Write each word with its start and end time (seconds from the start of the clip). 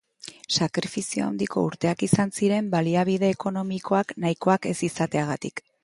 Sakrifizio 0.53 1.25
handiko 1.25 1.65
urteak 1.67 2.03
izan 2.09 2.33
ziren 2.39 2.73
baliabide 2.73 3.33
ekonomiko 3.37 4.05
nahikoak 4.27 4.71
ez 4.73 4.77
izateagatik. 4.93 5.69